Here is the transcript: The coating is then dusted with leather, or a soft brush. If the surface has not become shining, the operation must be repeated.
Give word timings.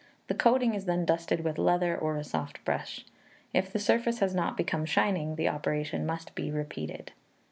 The 0.29 0.33
coating 0.33 0.73
is 0.73 0.85
then 0.85 1.05
dusted 1.05 1.41
with 1.43 1.59
leather, 1.59 1.95
or 1.95 2.17
a 2.17 2.23
soft 2.23 2.65
brush. 2.65 3.05
If 3.53 3.71
the 3.71 3.77
surface 3.77 4.17
has 4.17 4.33
not 4.33 4.57
become 4.57 4.83
shining, 4.85 5.35
the 5.35 5.47
operation 5.49 6.07
must 6.07 6.33
be 6.33 6.49
repeated. 6.49 7.11